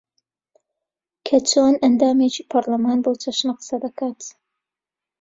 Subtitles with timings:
[1.27, 4.21] کە چۆن ئەندامێکی پەرلەمان بەو چەشنە قسە دەکات